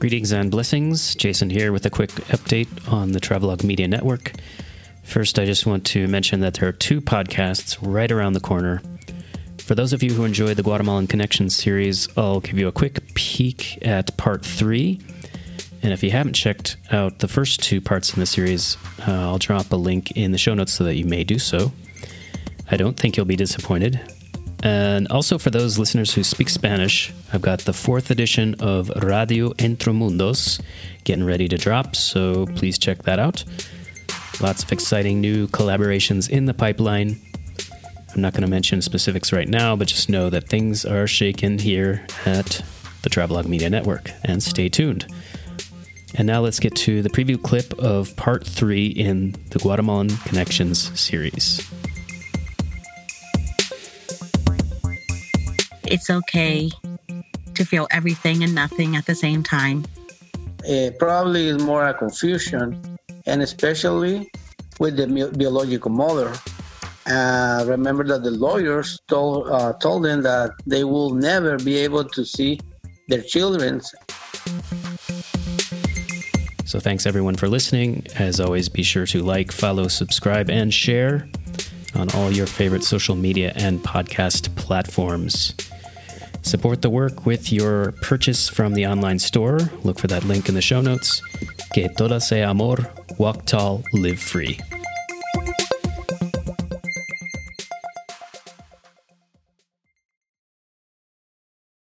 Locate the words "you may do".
20.94-21.38